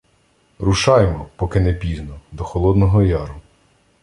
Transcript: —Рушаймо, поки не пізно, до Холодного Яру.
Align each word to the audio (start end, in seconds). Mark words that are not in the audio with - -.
—Рушаймо, 0.59 1.27
поки 1.35 1.59
не 1.59 1.73
пізно, 1.73 2.19
до 2.31 2.43
Холодного 2.43 3.03
Яру. 3.03 3.35